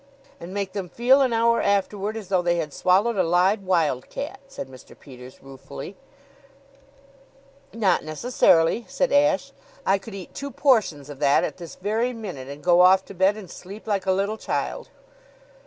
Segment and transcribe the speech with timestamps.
[0.41, 4.09] '""And make them feel an hour afterward as though they had swallowed a live wild
[4.09, 4.97] cat," said Mr.
[4.99, 5.95] Peters ruefully.
[7.71, 9.51] "Not necessarily," said Ashe.
[9.85, 13.13] "I could eat two portions of that at this very minute and go off to
[13.13, 14.89] bed and sleep like a little child."